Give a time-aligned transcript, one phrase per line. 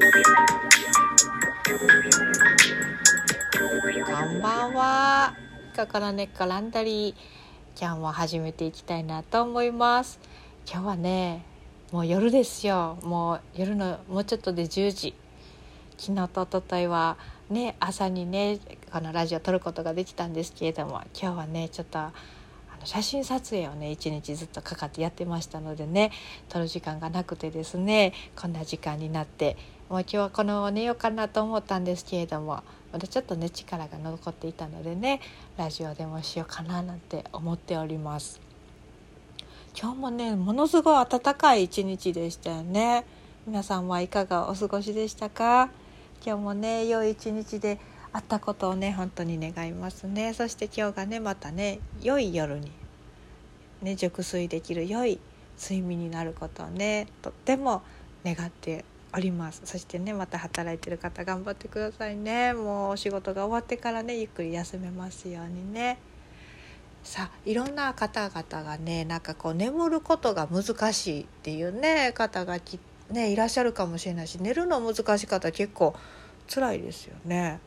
[0.00, 0.04] こ
[4.24, 5.34] んばんは。
[5.76, 7.14] 心根っこランドリー。
[7.76, 10.20] 今日も始めていきたいなと思います。
[10.70, 11.42] 今日はね、
[11.90, 12.98] もう夜ですよ。
[13.02, 15.14] もう夜のもうちょっとで10時。
[15.96, 17.16] 昨日と一昨日は
[17.50, 18.60] ね朝にね
[18.92, 21.98] このラジオ撮ることができたんですけれども、今日はねちょっと。
[21.98, 22.12] あ
[22.78, 26.12] の写真撮影をね一日ずっとかかってやってましたのでね
[26.48, 29.56] 撮る時間がなくてですねこんな時間になって
[29.88, 35.20] もう今日はこのまま寝ようかなと思ったんですけれどもまだちょっとね力が残っていたのでね
[35.56, 38.40] ラジオでもしようかななんて思っております。
[39.80, 43.04] 今日もねものすごい暖かい一日でしたよね。
[43.46, 45.70] 皆さんはいかがお過ごしでしたか？
[46.24, 47.78] 今日もね良い一日で
[48.12, 50.34] あったことをね本当に願いますね。
[50.34, 52.72] そして今日がねまたね良い夜に
[53.80, 55.18] ね熟睡できる良い
[55.58, 57.82] 睡眠になることをねとっても
[58.24, 58.84] 願って
[59.14, 65.98] おりますそしてねまた働いてる方頑張ってくださいねもうお仕事が終わってからねゆっくり休めますようにね
[67.02, 72.78] さあいろんな方々がねなんかこう眠ることが難しいっていうね方がき、
[73.10, 75.94] ね、いらっしゃるかもしれないし寝るの難しい方結構
[76.52, 77.60] 辛いですよね。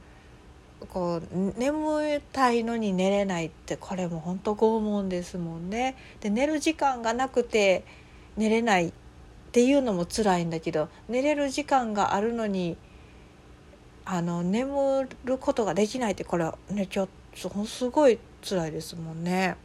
[0.90, 5.96] こう眠たいのに寝れないってこれも本当拷問ですもんね。
[6.22, 7.84] で寝る時間がなくて
[8.36, 8.94] 寝れないっ
[9.52, 12.78] っていうのも辛いんだけど寝れる時間があるのに
[14.06, 17.10] あの眠ることができないってこれはねちょ
[17.66, 19.58] すごい辛いですもんね。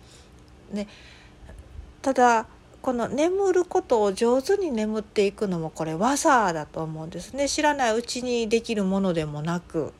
[0.73, 0.89] ね。
[2.03, 2.49] ただ
[2.83, 7.49] この眠ることを上手に眠っていくのもこれ技だと思うんですね。
[7.49, 9.93] 知らないうちにできるものでもなく。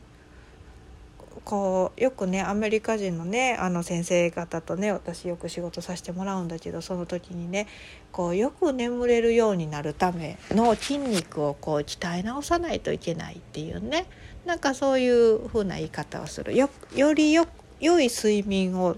[1.45, 7.67] こうよくねアメリカ人のねあの先生方とね私よく仕事させてもらうんだけどその時にね
[8.13, 14.07] こうよく眠れるようになるための筋肉をこう鍛え直さないといけないっていうね
[14.45, 17.47] なんかそういう風な言い方をするよよりよ
[17.81, 18.97] 良い睡眠を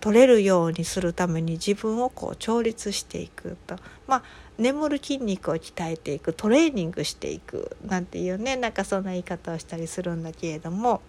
[0.00, 3.76] 取れるようにするために自分をこう調律していくと
[4.06, 4.22] まあ
[4.58, 11.02] 眠る筋肉を鍛えていくトレーニングしていくなんていうねなんかそんな言い方をしたりするんだけれども。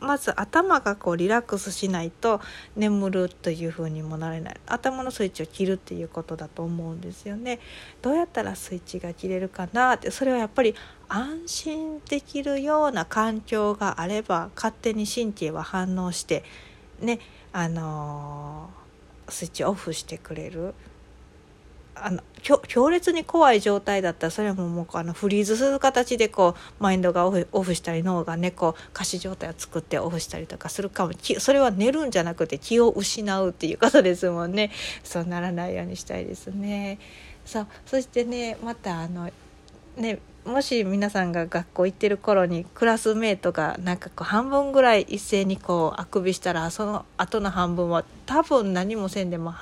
[0.00, 2.40] まず頭がこうリラックスしないと
[2.76, 4.56] 眠るというふうにもなれない。
[4.66, 7.58] 頭のスイッチを切るっていうことだと思うんですよね。
[8.02, 10.10] どうやったらスイッチが切れるかなって。
[10.10, 10.74] それはやっぱり
[11.08, 16.44] 安心できるような環境があれば勝手に神経は反応して
[17.00, 17.18] ね
[17.52, 20.74] あのー、スイッチオフしてくれる。
[22.02, 31.12] あの強烈に怖い状態だったらそれももうあのフリーズする形でこうマインドがオフオフしたり脳がねこう仮死状態を作ってオフしたりとかするかも。
[31.38, 34.70] それは寝るんじゃなくて気を失うっていうことですもんね。
[35.04, 36.98] そうならないようにしたいですね。
[37.44, 37.66] そう。
[37.86, 39.30] そしてねまたあの
[39.96, 49.52] ねもし皆さんが学校行ってる頃にクラスメートがなんかこう半分ぐらい一斉にこうあくびしたらその後の半分は多分何もせんでも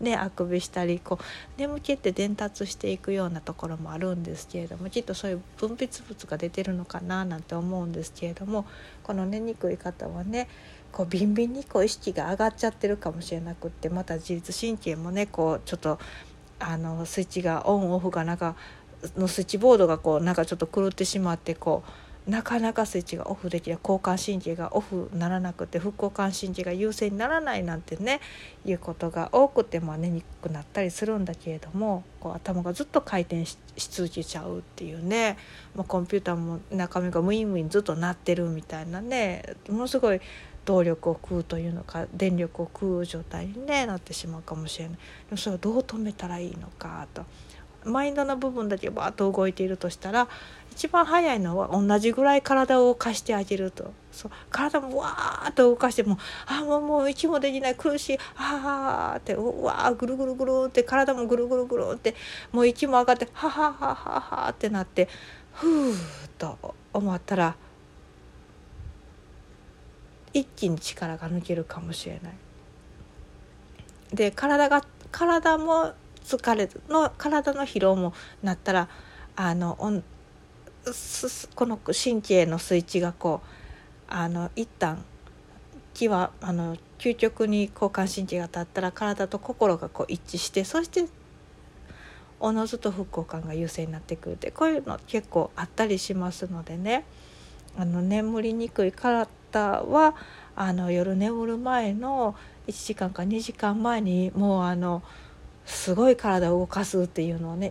[0.00, 8.64] ね、あくびしたりこう眠気って伝達していくようなところもあるんですけれどもきっとそういう分泌物が出てるのかななんて思うんですけれども
[9.02, 10.48] この寝にくい方はね
[10.90, 15.98] こうビンビンにこう意識が上がっちゃってるかもしれなくってまた自律神経もねこうちょっと
[16.58, 18.56] あのスイッチがオンオフがなんか
[19.16, 22.09] のスイッチボードがこうなんかちょっと狂ってしまってこう。
[22.26, 28.20] なかなかスイッチがオフできない交感神経がオフならなくて副交感神経が優勢にならないなんてね
[28.64, 35.38] いうことが多くてまあ寝にくくなったりするんだけれどもこう頭がずっと回転し続けちゃうっていうね、
[35.74, 40.20] まあ、コンピューターも中身がムインムインずっと鳴ってるみたいなねものすごい
[40.66, 45.00] 動力を食うというのか電力を食う状態に、ね、なってしまうかもしれないで
[45.32, 47.24] もそれをどう止めたらいいのかと。
[47.84, 50.28] マインドの部分だけバーッと動いているとしたら
[50.80, 62.14] 一番早いのは同じぐらい体を動かしてあげるとそう体もわーっと動かしてもあもうもう息もできない苦しいあーってうわーぐるぐるぐるって体もぐるぐるぐるって
[62.50, 65.06] もう息も上がってはははははってなって
[65.52, 65.96] ふーっ
[66.38, 67.56] と思ったら
[70.32, 72.32] 一気に力が抜けるかもしれない。
[74.14, 75.92] で体が体も
[76.24, 78.88] 疲れの体の疲労もなったら
[79.36, 79.76] あの
[81.54, 83.48] この神経のスイッチがこう
[84.08, 85.04] あの一旦
[85.94, 91.06] 気はあの究極に交感神経が立ったら体と心がこう一致してそして
[92.38, 97.04] おのずと副交感が優勢になってくるってこういうの結構あったりしますのでね。
[97.76, 100.14] あの眠りにくい方は
[100.56, 102.34] あの夜眠る前の
[102.66, 105.02] 1時間か2時間前にもうあの
[105.64, 107.70] すごい体を動かすっていうのをね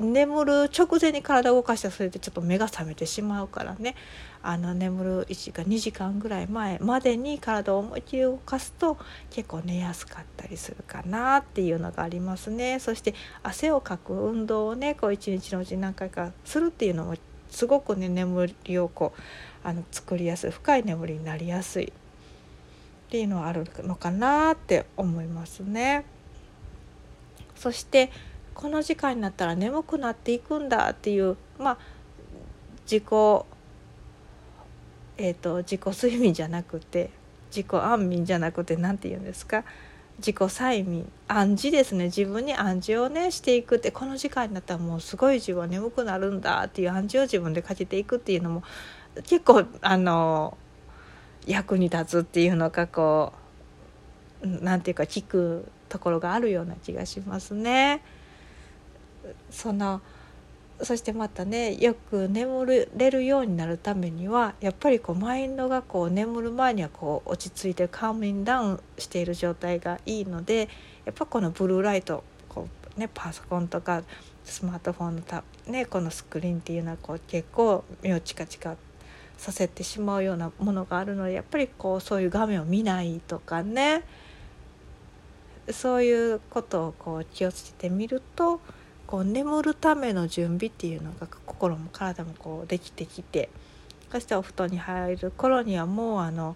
[0.00, 3.94] 眠る直前に体を動かしたらそれでちょっと目が覚めてしまうからね
[4.42, 8.96] あの眠る1時間2時間ぐらい前までに体を思いっきり動かすと
[9.30, 17.16] 結構寝やすかったりするかなっていうのがありますねそして汗をかく運動をねこう一日のうち何回かするっていうのも
[17.50, 19.20] すごくね眠りをこう
[19.62, 21.92] あの作りやすい深い眠りになりやすいっ
[23.10, 26.04] ていうのはあるのかなって思いますね。
[27.56, 28.10] そして
[28.54, 31.78] この時間になったら眠くなっていくんだっていうまあ
[32.84, 33.04] 自己
[35.22, 37.10] えーと、自己睡眠じゃなくて
[37.50, 39.64] 自己安眠じゃなくて何て言うんですか？
[40.16, 48.62] 自己催眠暗示ですね自分に暗示をねしていくってこの時間になったらもうすごい自分は眠くなるんだっていう暗示を自分でかけていくっていうのも
[49.24, 50.56] 結構あの
[51.46, 53.32] 役に立つっていうのがこ
[54.42, 58.02] う何て言うか聞くところがあるような気がしますね。
[59.50, 60.00] その
[60.82, 70.68] そしてまたねよく眠れるようになるためにはやっぱりこうマインドがこう眠る前にはこう落ち着いてカーミンダウンしている状態がいいので
[71.04, 72.66] やっぱこのブルーライトこ
[72.96, 74.02] う、ね、パソコンとか
[74.44, 78.76] スマートフォンのた、ね、このスクリーンっていうのはこう結構目をチカチカ
[79.36, 84.02] させてしまうようなものがあるのでやっぱりこうそういう画面を見ないとかね
[85.70, 88.60] そういうことをこう気をつけてみると
[89.10, 93.48] こう眠るための準備っていうのが心も体もこうできてきて
[94.12, 96.54] そしてお布団に入る頃にはもうあの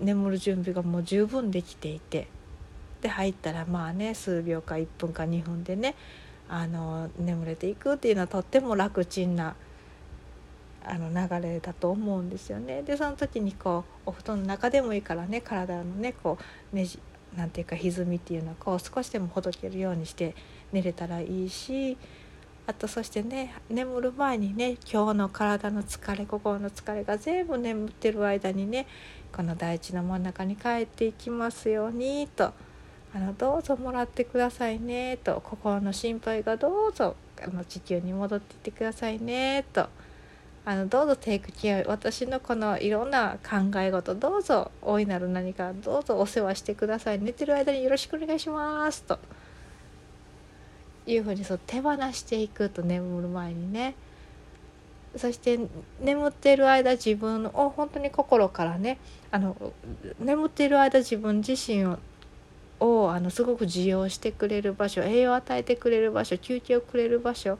[0.00, 2.28] 眠る準備がもう十分できていて
[3.02, 5.94] で入ったらまあね数秒か1分か2分でね
[6.48, 9.54] あの眠れていくっていうのはとっても楽ちんな
[10.82, 12.82] あの流れだと思うんですよね。
[12.82, 16.38] でその時にこうお布団の中でもいいからね体のねこ
[16.72, 17.00] うねじ
[17.36, 20.34] なんていうか歪みっていうのをこう少しでもほどけるようにして
[20.72, 21.96] 寝れたらいいし
[22.66, 28.86] あとそしてね眠る前にね今日の体の疲れ心の疲れが全部眠ってる間にね
[29.32, 32.52] この大地の真ん中に帰っていきますようにと
[33.14, 39.88] あのどうぞもらってくださいねと心の心配がどうぞあの地球に戻っていってくださいねと
[40.64, 49.20] あのどうぞテイクケア私のこのいろんな考え事どうぞ大いなる何かどうぞお世話してください寝てる間によろしくお願いしますと。
[51.06, 53.94] いうふうにそう手放していくと眠る前にね
[55.16, 55.58] そして
[56.00, 58.98] 眠っている間自分を本当に心からね
[59.30, 59.56] あの
[60.20, 61.98] 眠っている間自分自身を
[62.78, 67.58] をあのすごく受容してくれる場所栄養を与えてくれる場所休憩をくれる場所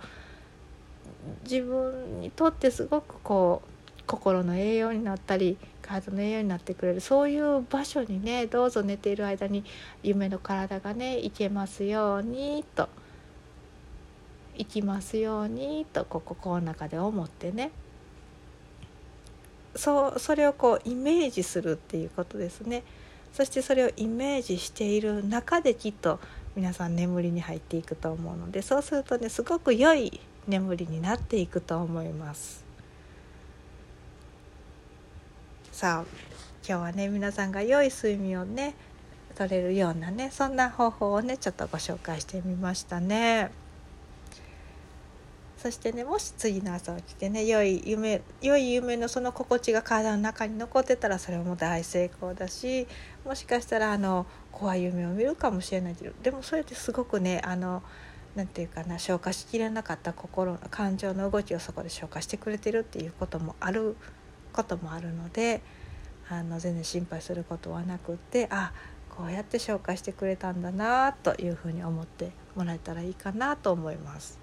[1.44, 9.64] 自分にとってすごくこう心の栄養になったり体の栄養になってくれるそういう場所にねどうぞ寝ている間に
[10.02, 12.88] 夢の体がねいけますようにと。
[14.56, 17.70] 行きますようにとこう心の中で思ってね。
[19.76, 22.82] そうそれをこうイメージするっていうことですね。
[23.32, 26.18] そしてそれをイメージしている中できっと
[26.54, 32.64] 皆さん眠りに入っていくと思うのでそうするとねすごく良い眠りになっていくと思います。
[35.70, 36.26] さあ
[36.66, 38.74] 今日はね皆さんが良い睡眠をね
[39.34, 43.50] 取れるようなねそんな方法をねちょっとご紹介してみましたね。
[45.66, 52.86] そしてねもし次の朝起きてね良い夢良い夢のその心地が体の中に残ってたらそれも大成功だし
[53.24, 57.82] もしかしたらあの怖い夢を見るかもしれないけどでもそれってすごくねあの
[58.36, 63.96] なんていうかな消化しきれなかった心の感情の動きをそこで消化してくれてるっていうこともある
[64.52, 65.62] こともあるので
[66.28, 68.72] あの全然心配することはなくってあ
[69.10, 74.38] こうやって消化してくれたんだなというふうに思ってもらえたらいいかなと思います。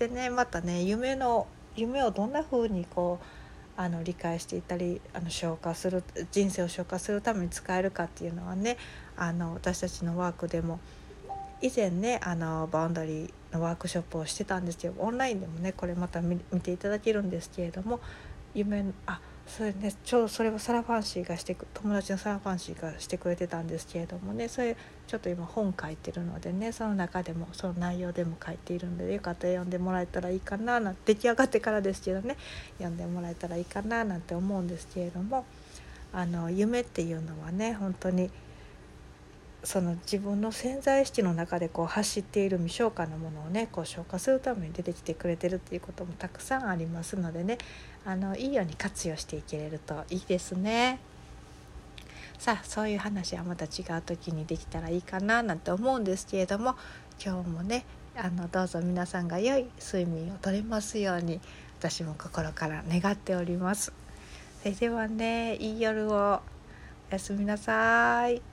[0.00, 6.02] してねまたね夢の夢をどんな風にこうあの理解していたりあの消化する
[6.32, 8.78] 人生を消化するために使えるかっていうのはね
[9.16, 10.80] あの私たちのワークでも
[11.60, 18.00] 以前ねあのバウンダリーのワークショップをしてたんですけどオンラインでもねこれまた見ていただけるんですけれども
[18.54, 32.36] 夢あそれねちょうどそれをサラファンシーがして友達のサラファンシーがしてくれてたんですけれどもねそれちょっと今本書いてるのでねその中でもその内容でも書いているのでよかったら読んでもらえたらいいかななんて出来上がってからですけどね
[32.78, 35.44] 読んでもらえたらいいかななんて思うんですけれども
[36.12, 38.30] あの夢っていうのはね本当に
[39.62, 47.58] その自分の潜在意識の中でこう走っている未消化のものをねこう消化するために出てきてくれてるっていうこともたくさんありますのでね。
[48.06, 50.98] あのいいように活用していけれるといいですね。
[52.38, 56.74] さあそういう話はまた違う時にできたらいいかななんて思うんですけれども
[57.22, 57.84] 今日もね
[58.16, 61.38] あのどうぞ皆さんが良い睡眠をとれますように
[61.78, 63.92] 私も心から願っております。
[64.62, 66.40] それではねいい夜を。
[67.10, 68.49] おやすみなさい。